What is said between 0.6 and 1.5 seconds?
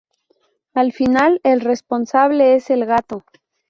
Al final,